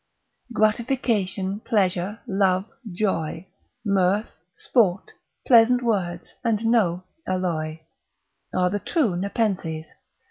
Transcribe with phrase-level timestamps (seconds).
[0.51, 3.45] Gratification, pleasure, love, joy,
[3.85, 5.11] Mirth, sport,
[5.45, 7.77] pleasant words and no alloy,
[8.51, 9.85] are the true Nepenthes.